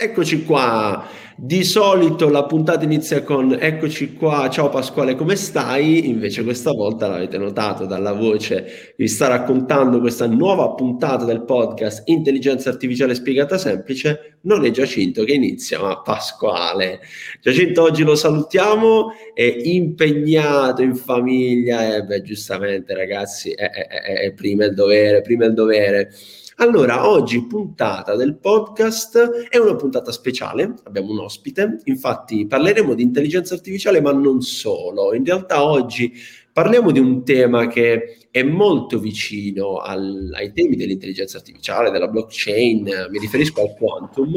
[0.00, 1.08] Eccoci qua.
[1.36, 6.08] Di solito la puntata inizia con eccoci qua, ciao Pasquale, come stai?
[6.08, 11.42] Invece questa volta l'avete notato dalla voce che vi sta raccontando questa nuova puntata del
[11.42, 17.00] podcast Intelligenza Artificiale Spiegata Semplice, non è Giacinto che inizia, ma Pasquale.
[17.40, 24.20] Giacinto oggi lo salutiamo, è impegnato in famiglia e beh, giustamente ragazzi, è, è, è,
[24.26, 26.12] è prima il dovere, prima il dovere.
[26.60, 33.04] Allora, oggi puntata del podcast è una puntata speciale, abbiamo un ospite, infatti parleremo di
[33.04, 35.14] intelligenza artificiale, ma non solo.
[35.14, 36.12] In realtà oggi
[36.52, 43.06] parliamo di un tema che è molto vicino al, ai temi dell'intelligenza artificiale, della blockchain,
[43.08, 44.32] mi riferisco al quantum,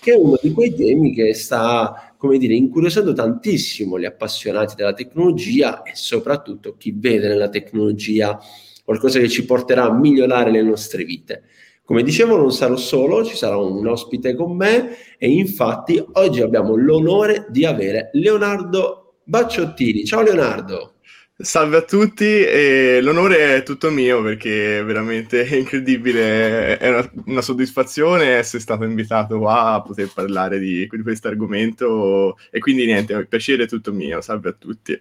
[0.00, 4.94] che è uno di quei temi che sta, come dire, incuriosendo tantissimo gli appassionati della
[4.94, 8.40] tecnologia e soprattutto chi vede nella tecnologia
[8.82, 11.42] qualcosa che ci porterà a migliorare le nostre vite.
[11.86, 16.74] Come dicevo, non sarò solo, ci sarà un ospite con me e infatti oggi abbiamo
[16.74, 20.04] l'onore di avere Leonardo Bacciottini.
[20.04, 20.95] Ciao Leonardo.
[21.38, 27.42] Salve a tutti, e l'onore è tutto mio perché è veramente incredibile, è una, una,
[27.42, 33.12] soddisfazione essere stato invitato qua a poter parlare di, di questo argomento e quindi niente,
[33.12, 34.98] il piacere è tutto mio, salve a tutti.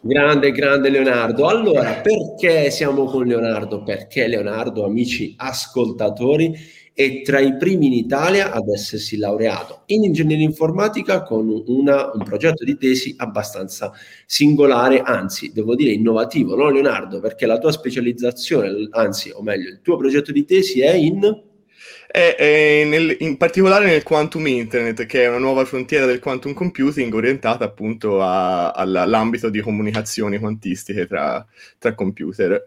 [0.00, 1.46] Grande, grande Leonardo.
[1.46, 3.84] Allora, perché siamo con Leonardo?
[3.84, 6.52] Perché Leonardo, amici ascoltatori,
[6.98, 12.24] è tra i primi in Italia ad essersi laureato in ingegneria informatica con una, un
[12.24, 13.92] progetto di tesi abbastanza
[14.26, 17.20] singolare, anzi, devo dire innovativo, no Leonardo?
[17.20, 21.20] Perché la tua specializzazione, anzi, o meglio, il tuo progetto di tesi è in...
[22.10, 26.52] È, è nel, in particolare nel quantum internet, che è una nuova frontiera del quantum
[26.52, 31.46] computing orientata appunto a, all'ambito di comunicazioni quantistiche tra,
[31.78, 32.66] tra computer.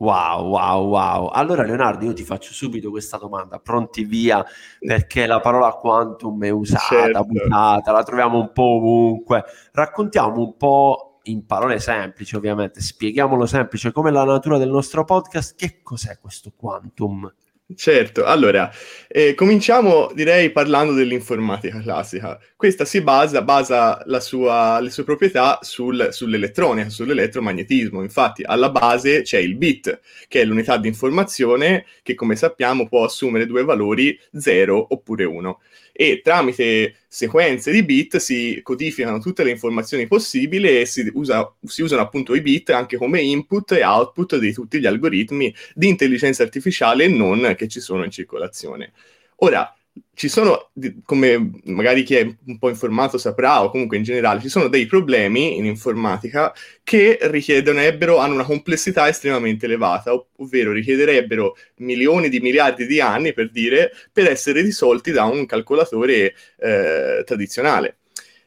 [0.00, 1.26] Wow, wow, wow.
[1.26, 4.42] Allora Leonardo, io ti faccio subito questa domanda, pronti via,
[4.78, 7.24] perché la parola quantum è usata, certo.
[7.24, 9.44] buttata, la troviamo un po' ovunque.
[9.72, 15.54] Raccontiamo un po' in parole semplici, ovviamente, spieghiamolo semplice, come la natura del nostro podcast,
[15.54, 17.30] che cos'è questo quantum?
[17.76, 18.68] Certo, allora,
[19.06, 22.36] eh, cominciamo direi parlando dell'informatica classica.
[22.56, 28.02] Questa si basa, basa sua, le sue proprietà sul, sull'elettronica, sull'elettromagnetismo.
[28.02, 33.04] Infatti, alla base c'è il bit, che è l'unità di informazione che, come sappiamo, può
[33.04, 35.60] assumere due valori 0 oppure 1
[35.92, 41.82] e tramite sequenze di bit si codificano tutte le informazioni possibili e si, usa, si,
[41.82, 46.42] usano appunto i bit anche come input e output di tutti gli algoritmi di intelligenza
[46.42, 48.92] artificiale e non che ci sono in circolazione.
[49.36, 49.74] Ora,
[50.14, 50.70] ci sono,
[51.04, 54.86] come magari chi è un po' informato saprà, o comunque in generale, ci sono dei
[54.86, 56.52] problemi in informatica
[56.82, 63.32] che richiederebbero, hanno una complessità estremamente elevata, ov- ovvero richiederebbero milioni di miliardi di anni,
[63.32, 67.98] per dire, per essere risolti da un calcolatore eh, tradizionale.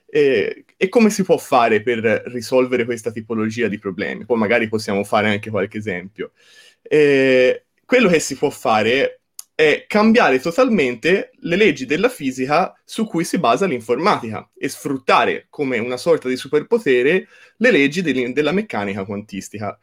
[0.05, 4.25] E, e, come si può fare per risolvere questa tipologia di problemi?
[4.25, 6.33] Poi magari possiamo fare anche qualche esempio.
[6.83, 9.22] E, quello che si può fare
[9.55, 15.77] è cambiare totalmente le leggi della fisica su cui si basa l'informatica e sfruttare come
[15.77, 17.27] una sorta di superpotere
[17.57, 19.77] le leggi de- della meccanica quantistica.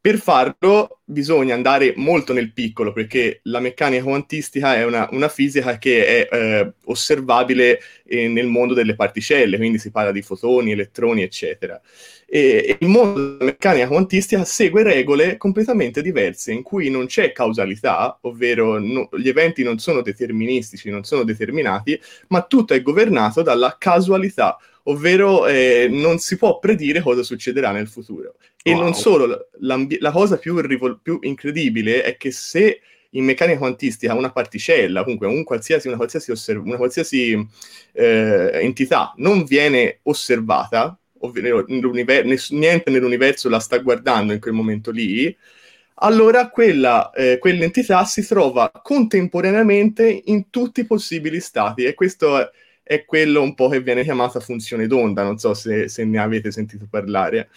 [0.00, 5.76] Per farlo bisogna andare molto nel piccolo perché la meccanica quantistica è una, una fisica
[5.76, 11.22] che è eh, osservabile eh, nel mondo delle particelle, quindi si parla di fotoni, elettroni,
[11.22, 11.80] eccetera.
[12.26, 17.32] E, e il mondo della meccanica quantistica segue regole completamente diverse in cui non c'è
[17.32, 23.42] causalità, ovvero no, gli eventi non sono deterministici, non sono determinati, ma tutto è governato
[23.42, 24.56] dalla casualità,
[24.88, 28.36] ovvero eh, non si può predire cosa succederà nel futuro.
[28.62, 28.82] E wow.
[28.82, 34.32] non solo, la cosa più, rivol- più, incredibile è che se in meccanica quantistica una
[34.32, 37.46] particella, comunque un qualsiasi, una qualsiasi, osserv- una qualsiasi
[37.92, 44.90] eh, entità non viene osservata, ovvero ness- niente nell'universo la sta guardando in quel momento
[44.90, 45.34] lì,
[46.00, 52.50] allora quella, eh, quell'entità si trova contemporaneamente in tutti i possibili stati e questo è
[52.88, 56.50] è quello un po' che viene chiamata funzione d'onda, non so se, se ne avete
[56.50, 57.50] sentito parlare.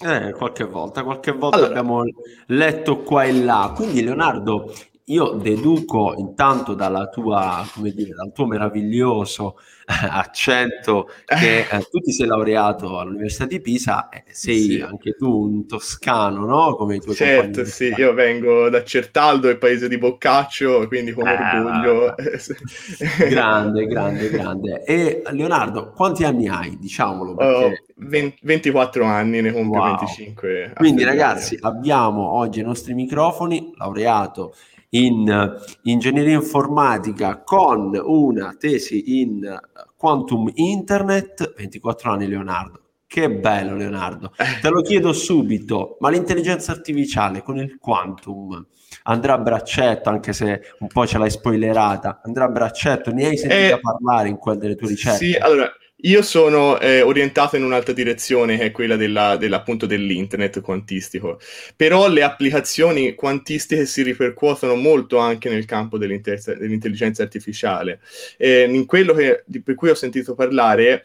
[0.00, 1.70] Eh, qualche volta, qualche volta allora.
[1.70, 2.04] abbiamo
[2.46, 3.72] letto qua e là.
[3.74, 4.72] Quindi Leonardo,
[5.08, 9.56] io deduco intanto dalla tua, come dire, dal tuo meraviglioso
[9.86, 14.80] eh, accento che eh, tu ti sei laureato all'Università di Pisa e sei sì.
[14.80, 16.74] anche tu un toscano, no?
[16.74, 21.28] Come i tuoi certo, sì, io vengo da Certaldo, il paese di Boccaccio, quindi con
[21.28, 22.14] eh, orgoglio.
[23.30, 24.82] grande, grande, grande.
[24.82, 26.78] E Leonardo, quanti anni hai?
[26.80, 27.36] Diciamolo.
[27.36, 27.64] Perché...
[27.64, 29.96] Oh, 20, 24 anni, ne compio wow.
[29.98, 30.72] 25.
[30.74, 34.52] Quindi ragazzi, abbiamo oggi i nostri microfoni, laureato
[34.90, 39.58] in ingegneria informatica con una tesi in
[39.96, 42.80] quantum internet, 24 anni Leonardo.
[43.06, 44.32] Che bello Leonardo.
[44.36, 44.60] Eh.
[44.60, 48.66] Te lo chiedo subito, ma l'intelligenza artificiale con il quantum
[49.04, 53.36] andrà a braccetto, anche se un po' ce l'hai spoilerata, andrà a braccetto, ne hai
[53.36, 55.24] sentito eh, parlare in quelle delle tue ricerche?
[55.24, 55.70] Sì, allora,
[56.00, 61.40] io sono eh, orientato in un'altra direzione, che è quella della, dell'appunto dell'internet quantistico,
[61.74, 68.00] però le applicazioni quantistiche si ripercuotono molto anche nel campo dell'intelligenza artificiale.
[68.36, 71.04] Eh, in quello che, di, per cui ho sentito parlare,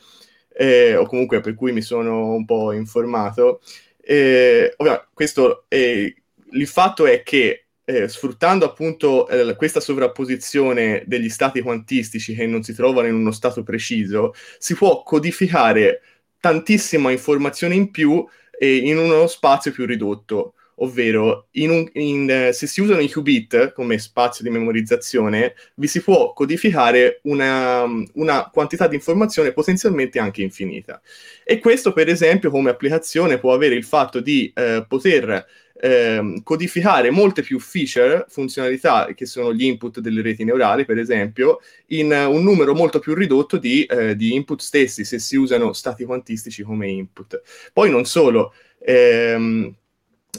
[0.54, 3.62] eh, o comunque per cui mi sono un po' informato,
[4.02, 11.62] eh, ovviamente, questo, il fatto è che eh, sfruttando appunto eh, questa sovrapposizione degli stati
[11.62, 16.02] quantistici che non si trovano in uno stato preciso, si può codificare
[16.40, 18.26] tantissima informazione in più
[18.60, 20.54] eh, in uno spazio più ridotto.
[20.82, 25.86] Ovvero, in un, in, eh, se si usano i qubit come spazio di memorizzazione, vi
[25.86, 31.00] si può codificare una, una quantità di informazione potenzialmente anche infinita.
[31.44, 35.46] E questo, per esempio, come applicazione può avere il fatto di eh, poter
[35.82, 41.60] ehm, codificare molte più feature, funzionalità che sono gli input delle reti neurali, per esempio,
[41.88, 46.06] in un numero molto più ridotto di, uh, di, input stessi, se si usano stati
[46.06, 47.42] quantistici come input.
[47.74, 48.54] Poi non solo.
[48.80, 49.76] Ehm,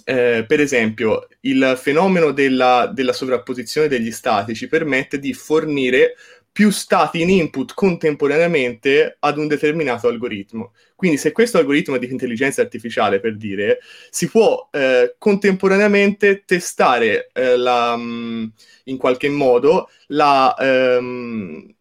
[0.04, 6.14] eh, per esempio, il fenomeno della, della sovrapposizione degli stati ci permette di fornire
[6.52, 10.72] più stati in input contemporaneamente ad un determinato algoritmo.
[10.94, 13.78] Quindi se questo algoritmo è di intelligenza artificiale, per dire,
[14.10, 18.44] si può eh, contemporaneamente testare eh, la, mm,
[18.84, 21.74] in qualche modo la, ehm,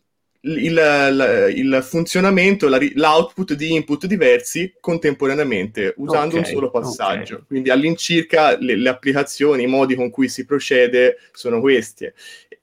[0.43, 7.33] il, la, il, funzionamento, la, l'output di input diversi contemporaneamente usando okay, un solo passaggio.
[7.35, 7.45] Okay.
[7.47, 12.11] Quindi all'incirca le, le, applicazioni, i modi con cui si procede sono questi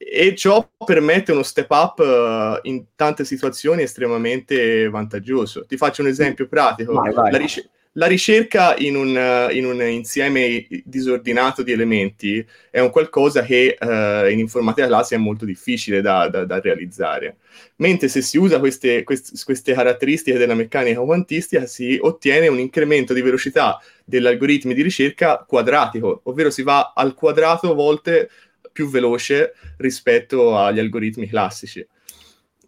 [0.01, 5.67] e ciò permette uno step up uh, in tante situazioni estremamente vantaggioso.
[5.67, 6.93] Ti faccio un esempio pratico.
[6.93, 7.33] Vai, vai.
[7.33, 13.43] La, ric- la, ricerca in un, in un, insieme disordinato di elementi è un qualcosa
[13.43, 17.39] che uh, in informatica classica è molto difficile da, da, da realizzare.
[17.77, 23.13] Mentre se si usa queste, queste, queste caratteristiche della meccanica quantistica si ottiene un incremento
[23.13, 28.31] di velocità degli algoritmi di ricerca quadratico, ovvero si va al quadrato volte
[28.79, 31.85] più veloce rispetto agli algoritmi classici.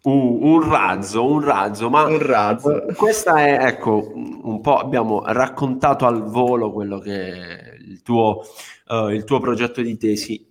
[0.03, 2.85] Uh, un razzo, un razzo, ma un razzo.
[2.97, 8.41] questa è, ecco, un po' abbiamo raccontato al volo quello che è il tuo,
[8.89, 10.50] uh, il tuo progetto di tesi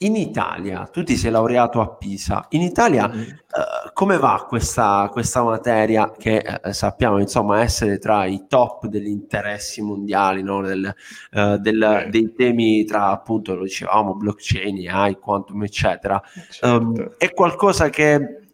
[0.00, 3.20] in Italia, tu ti sei laureato a Pisa, in Italia mm-hmm.
[3.20, 9.08] uh, come va questa, questa materia che uh, sappiamo insomma essere tra i top degli
[9.08, 10.62] interessi mondiali, no?
[10.62, 10.94] del,
[11.32, 12.10] uh, del, mm.
[12.10, 16.68] dei temi tra appunto, lo dicevamo, blockchain, AI, quantum eccetera, certo.
[16.68, 18.47] um, è qualcosa che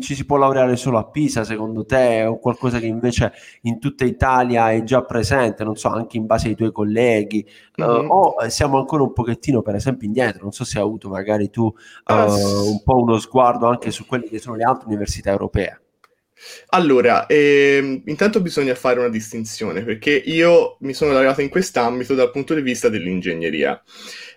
[0.00, 4.04] ci si può laureare solo a Pisa secondo te o qualcosa che invece in tutta
[4.04, 7.46] Italia è già presente, non so, anche in base ai tuoi colleghi
[7.80, 8.08] mm-hmm.
[8.08, 11.50] uh, o siamo ancora un pochettino per esempio indietro, non so se hai avuto magari
[11.50, 15.80] tu uh, un po' uno sguardo anche su quelle che sono le altre università europee.
[16.70, 22.30] Allora, ehm, intanto bisogna fare una distinzione perché io mi sono laureato in quest'ambito dal
[22.30, 23.80] punto di vista dell'ingegneria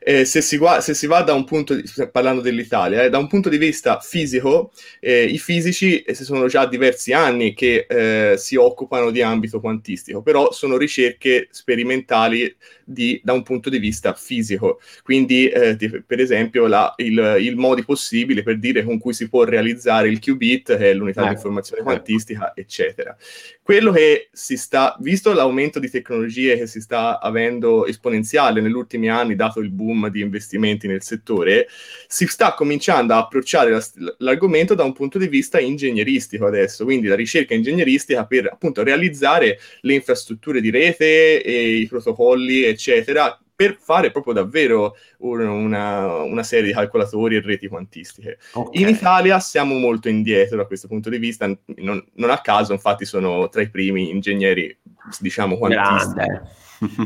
[0.05, 3.17] eh, se, si gua- se, si va da un punto, di, parlando dell'Italia, eh, da
[3.17, 8.37] un punto di vista fisico, eh, i fisici eh, sono già diversi anni che eh,
[8.37, 14.13] si occupano di ambito quantistico, però sono ricerche sperimentali di, da un punto di vista
[14.13, 14.79] fisico.
[15.03, 19.43] Quindi, eh, per esempio, la, il, il modi possibili per dire con cui si può
[19.43, 23.15] realizzare il qubit, che è l'unità di informazione quantistica, eccetera.
[23.61, 29.09] Quello che si sta, visto l'aumento di tecnologie che si sta avendo esponenziale negli ultimi
[29.09, 31.67] anni, dato il boom di investimenti nel settore,
[32.07, 33.83] si sta cominciando a approcciare la,
[34.17, 39.59] l'argomento da un punto di vista ingegneristico adesso, quindi la ricerca ingegneristica per appunto realizzare
[39.81, 46.43] le infrastrutture di rete e i protocolli, eccetera, per fare proprio davvero un, una, una,
[46.43, 48.39] serie di calcolatori e reti quantistiche.
[48.51, 48.81] Okay.
[48.81, 53.05] In Italia siamo molto indietro da questo punto di vista, non, non a caso infatti
[53.05, 54.75] sono tra i primi ingegneri,
[55.19, 56.27] diciamo, quantistici.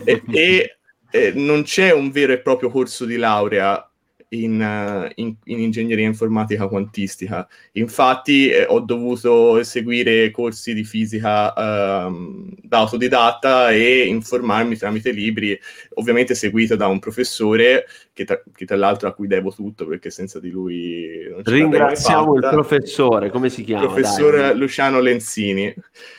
[0.06, 0.78] e, e
[1.12, 3.87] eh, non c'è un vero e proprio corso di laurea
[4.30, 7.48] in, uh, in, in, ingegneria informatica quantistica.
[7.74, 15.58] Infatti eh, ho dovuto seguire corsi di fisica uh, da autodidatta e informarmi tramite libri,
[15.96, 17.86] ovviamente seguito da un professore
[18.18, 21.52] che, tra, che, tra, l'altro a cui devo tutto perché senza di lui non ce
[21.52, 23.86] ringraziamo il professore come si chiama?
[23.86, 24.58] professor Dai.
[24.58, 25.72] Luciano Lenzini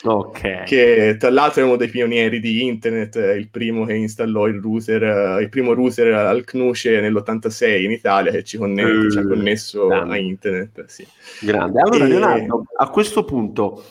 [0.05, 4.61] ok che tra l'altro è uno dei pionieri di internet il primo che installò il
[4.61, 9.27] router il primo router al CNUCE nell'86 in Italia che ci, connette, uh, ci ha
[9.27, 10.15] connesso grande.
[10.15, 11.05] a internet sì.
[11.41, 12.09] grande allora e...
[12.09, 13.83] Leonardo a questo punto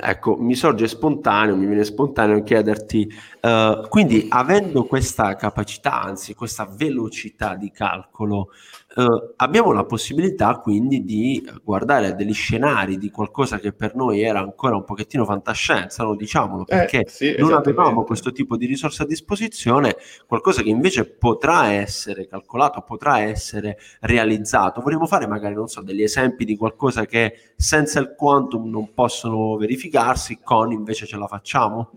[0.00, 6.68] ecco, mi sorge spontaneo, mi viene spontaneo chiederti, uh, quindi avendo questa capacità, anzi questa
[6.72, 8.50] velocità di calcolo,
[8.92, 14.20] Uh, abbiamo la possibilità quindi di guardare a degli scenari di qualcosa che per noi
[14.20, 16.16] era ancora un pochettino fantascienza, no?
[16.16, 19.94] diciamolo, eh, perché eh, sì, non avevamo questo tipo di risorse a disposizione,
[20.26, 24.80] qualcosa che invece potrà essere calcolato, potrà essere realizzato.
[24.80, 29.56] Vorremmo fare magari, non so, degli esempi di qualcosa che senza il quantum non possono
[29.56, 31.92] verificarsi, con invece ce la facciamo?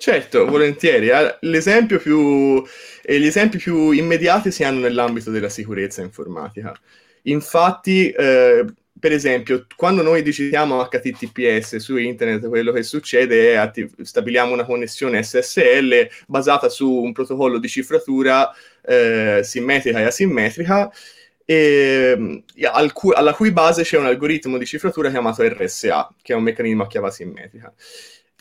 [0.00, 1.08] Certo, volentieri.
[1.40, 2.62] L'esempio più,
[3.02, 6.72] gli esempi più immediati si hanno nell'ambito della sicurezza informatica.
[7.22, 8.64] Infatti, eh,
[8.98, 14.64] per esempio, quando noi digitiamo HTTPS su internet, quello che succede è attiv- stabiliamo una
[14.64, 18.52] connessione SSL basata su un protocollo di cifratura
[18.82, 20.90] eh, simmetrica e asimmetrica,
[21.44, 26.36] e, al cu- alla cui base c'è un algoritmo di cifratura chiamato RSA, che è
[26.36, 27.72] un meccanismo a chiave asimmetrica.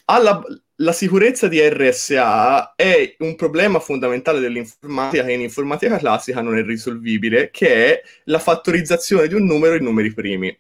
[0.06, 0.42] Alla,
[0.78, 6.64] la sicurezza di RSA è un problema fondamentale dell'informatica che in informatica classica non è
[6.64, 10.56] risolvibile, che è la fattorizzazione di un numero in numeri primi.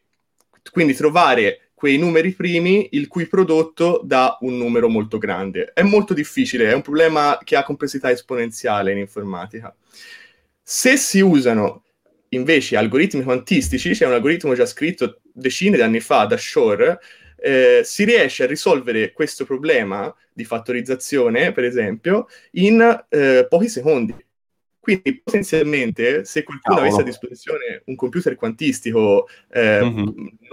[0.71, 5.71] Quindi trovare quei numeri primi il cui prodotto dà un numero molto grande.
[5.73, 9.75] È molto difficile, è un problema che ha complessità esponenziale in informatica.
[10.63, 11.83] Se si usano
[12.29, 16.97] invece algoritmi quantistici, c'è un algoritmo già scritto decine di anni fa da Shor,
[17.37, 24.15] eh, si riesce a risolvere questo problema di fattorizzazione, per esempio, in eh, pochi secondi.
[24.87, 26.93] Quindi potenzialmente, se qualcuno Cavolo.
[26.93, 30.05] avesse a disposizione un computer quantistico eh, mm-hmm.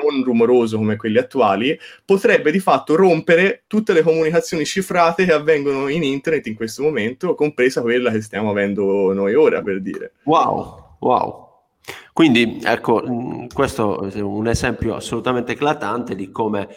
[0.02, 5.86] non rumoroso come quelli attuali, potrebbe di fatto rompere tutte le comunicazioni cifrate che avvengono
[5.86, 10.14] in internet in questo momento, compresa quella che stiamo avendo noi ora, per dire.
[10.24, 11.43] Wow, wow.
[12.14, 16.68] Quindi ecco, mm, questo è un esempio assolutamente eclatante di come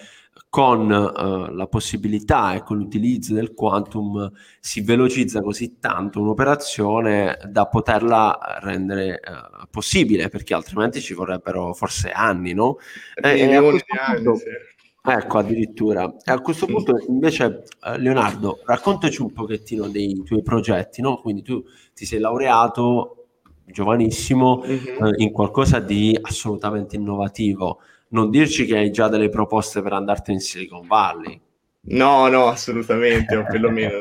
[0.49, 7.67] con uh, la possibilità e con l'utilizzo del quantum si velocizza così tanto un'operazione da
[7.67, 12.77] poterla rendere uh, possibile, perché altrimenti ci vorrebbero forse anni, no?
[13.13, 14.45] E, e punto, sì.
[15.03, 16.15] Ecco, addirittura.
[16.25, 21.17] E a questo punto, invece, eh, Leonardo, raccontaci un pochettino dei tuoi progetti, no?
[21.17, 21.63] Quindi tu
[21.93, 23.16] ti sei laureato
[23.67, 25.05] giovanissimo mm-hmm.
[25.05, 27.79] eh, in qualcosa di assolutamente innovativo.
[28.09, 31.41] Non dirci che hai già delle proposte per andarti in Silicon Valley.
[31.89, 33.99] No, no, assolutamente, o perlomeno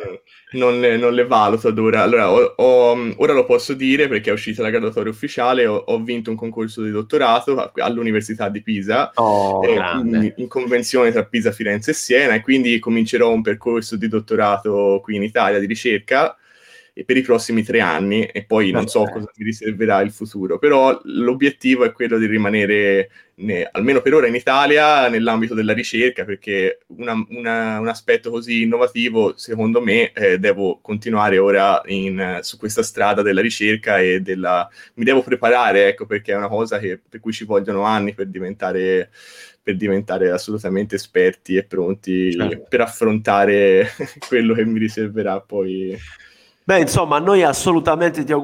[0.53, 2.03] non le, non le valuto ad ora.
[2.03, 6.03] Allora, ho, ho, ora lo posso dire perché è uscita la graduatoria ufficiale, ho, ho
[6.03, 11.53] vinto un concorso di dottorato all'Università di Pisa, oh, eh, in, in, convenzione tra Pisa,
[11.53, 16.37] Firenze e Siena, e quindi comincerò un percorso di dottorato qui in Italia di ricerca
[17.05, 20.99] per i prossimi tre anni e poi non so cosa mi riserverà il futuro, però
[21.05, 26.79] l'obiettivo è quello di rimanere, ne, almeno per ora in Italia, nell'ambito della ricerca, perché
[26.97, 32.83] una, una, un aspetto così innovativo, secondo me, eh, devo continuare ora in, su questa
[32.83, 34.67] strada della ricerca e della...
[34.95, 38.29] mi devo preparare, ecco, perché è una cosa che, per cui ci vogliono anni per
[38.29, 39.11] diventare
[39.67, 42.67] per diventare assolutamente esperti e pronti certo.
[42.69, 43.89] per affrontare
[44.29, 45.99] quello che mi riserverà poi
[46.69, 48.35] Beh, insomma, noi assolutamente ti,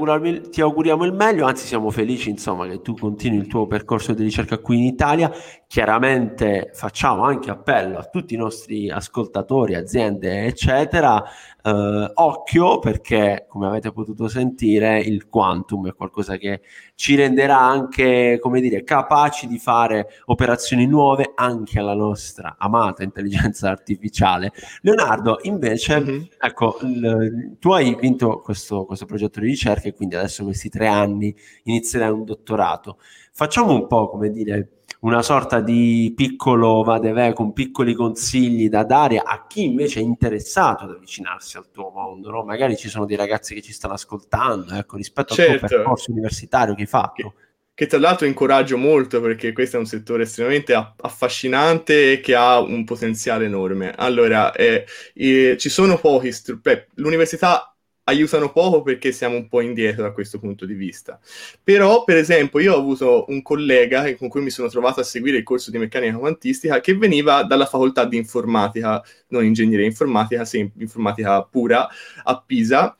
[0.48, 4.22] ti, auguriamo il meglio, anzi siamo felici insomma, che tu continui il tuo percorso di
[4.22, 5.28] ricerca qui in Italia.
[5.72, 11.24] Chiaramente facciamo anche appello a tutti i nostri ascoltatori, aziende, eccetera,
[11.62, 16.60] eh, occhio perché, come avete potuto sentire, il quantum è qualcosa che
[16.94, 23.70] ci renderà anche, come dire, capaci di fare operazioni nuove anche alla nostra amata intelligenza
[23.70, 24.52] artificiale.
[24.82, 26.22] Leonardo, invece, mm-hmm.
[26.38, 30.86] ecco, l- tu hai vinto questo, questo progetto di ricerca e quindi adesso questi tre
[30.86, 32.98] anni inizierai un dottorato.
[33.34, 39.18] Facciamo un po', come dire, una sorta di piccolo vadevè con piccoli consigli da dare
[39.18, 42.44] a chi invece è interessato ad avvicinarsi al tuo mondo, no?
[42.44, 45.52] Magari ci sono dei ragazzi che ci stanno ascoltando, ecco, rispetto certo.
[45.52, 47.14] al tuo percorso universitario che hai fatto.
[47.14, 47.34] Che,
[47.74, 52.60] che, tra l'altro incoraggio molto perché questo è un settore estremamente affascinante e che ha
[52.60, 53.92] un potenziale enorme.
[53.96, 57.71] Allora, eh, eh, ci sono pochi, beh, l'università
[58.04, 61.18] aiutano poco perché siamo un po' indietro da questo punto di vista.
[61.62, 65.38] Però, per esempio, io ho avuto un collega con cui mi sono trovato a seguire
[65.38, 70.70] il corso di meccanica quantistica che veniva dalla facoltà di informatica, non ingegneria informatica, sem-
[70.78, 71.88] informatica pura,
[72.24, 72.96] a Pisa.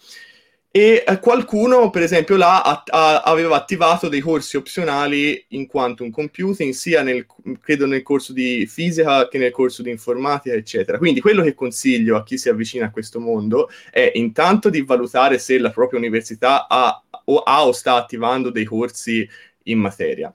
[0.75, 6.09] E eh, qualcuno, per esempio, là a, a, aveva attivato dei corsi opzionali in quantum
[6.09, 7.27] computing, sia nel,
[7.61, 10.97] credo nel corso di fisica che nel corso di informatica, eccetera.
[10.97, 15.39] Quindi quello che consiglio a chi si avvicina a questo mondo è intanto di valutare
[15.39, 19.29] se la propria università ha o, ha o sta attivando dei corsi
[19.65, 20.35] in materia.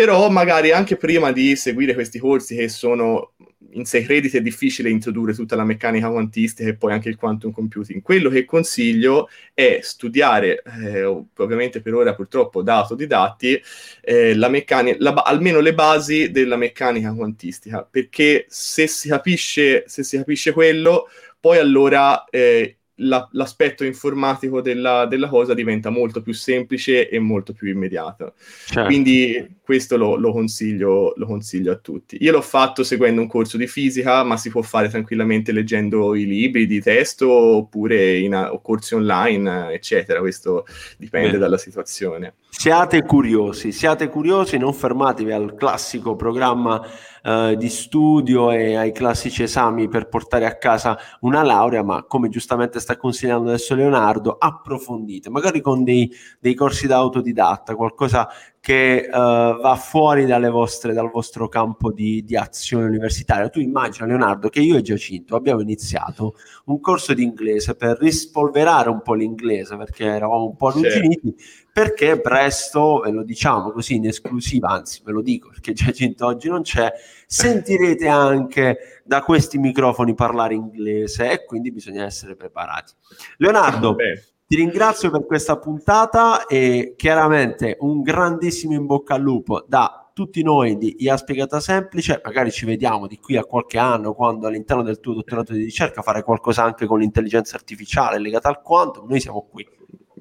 [0.00, 3.32] Però magari anche prima di seguire questi corsi che sono
[3.72, 7.52] in sei crediti è difficile introdurre tutta la meccanica quantistica e poi anche il quantum
[7.52, 8.00] computing.
[8.00, 13.62] Quello che consiglio è studiare, eh, ovviamente per ora purtroppo da autodidatti,
[14.00, 20.02] eh, la meccanica, la, almeno le basi della meccanica quantistica, perché se si capisce, se
[20.02, 26.32] si capisce quello, poi allora eh, la, l'aspetto informatico della, della, cosa diventa molto più
[26.32, 28.34] semplice e molto più immediato.
[28.66, 28.84] Certo.
[28.84, 32.18] Quindi questo lo, lo, consiglio, lo, consiglio, a tutti.
[32.20, 36.26] Io l'ho fatto seguendo un corso di fisica, ma si può fare tranquillamente leggendo i
[36.26, 40.20] libri di testo oppure in a, corsi online, eccetera.
[40.20, 40.66] Questo
[40.96, 41.38] dipende Bene.
[41.38, 42.34] dalla situazione.
[42.52, 46.84] Siate curiosi, siate curiosi, non fermatevi al classico programma
[47.22, 52.28] eh, di studio e ai classici esami per portare a casa una laurea, ma come
[52.28, 58.28] giustamente sta consigliando adesso Leonardo, approfondite, magari con dei, dei corsi da autodidatta, qualcosa
[58.60, 63.48] che uh, va fuori vostre, dal vostro campo di, di, azione universitaria.
[63.48, 66.34] Tu immagina, Leonardo, che io e Giacinto abbiamo iniziato
[66.66, 71.34] un corso di inglese per rispolverare un po' l'inglese, perché eravamo un po' arrugginiti,
[71.72, 76.50] perché presto, ve lo diciamo così in esclusiva, anzi ve lo dico perché Giacinto oggi
[76.50, 76.92] non c'è,
[77.26, 82.92] sentirete anche da questi microfoni parlare inglese e quindi bisogna essere preparati.
[83.38, 84.22] Leonardo, Beh.
[84.50, 90.42] Ti ringrazio per questa puntata e chiaramente un grandissimo in bocca al lupo da tutti
[90.42, 94.82] noi di IA Spiegata Semplice, magari ci vediamo di qui a qualche anno quando all'interno
[94.82, 99.20] del tuo dottorato di ricerca fare qualcosa anche con l'intelligenza artificiale legata al quantum, noi
[99.20, 99.64] siamo qui.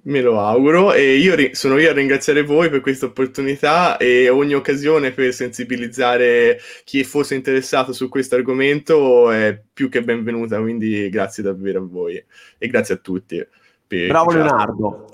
[0.04, 4.30] Me lo auguro e io ri- sono io a ringraziare voi per questa opportunità e
[4.30, 11.10] ogni occasione per sensibilizzare chi fosse interessato su questo argomento è più che benvenuta, quindi
[11.10, 12.24] grazie davvero a voi
[12.60, 13.44] e grazie a tutti.
[14.08, 15.08] Bravo Leonardo.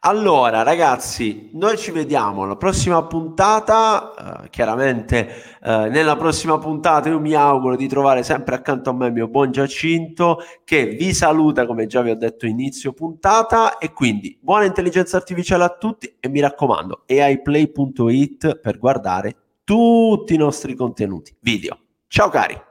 [0.00, 4.42] Allora, ragazzi, noi ci vediamo alla prossima puntata.
[4.44, 5.28] Uh, chiaramente,
[5.60, 9.26] uh, nella prossima puntata, io mi auguro di trovare sempre accanto a me il mio
[9.26, 13.78] buon Giacinto che vi saluta, come già vi ho detto inizio puntata.
[13.78, 16.14] E quindi buona intelligenza artificiale a tutti.
[16.20, 21.76] E mi raccomando, aiplay.it per guardare tutti i nostri contenuti video.
[22.06, 22.67] Ciao cari!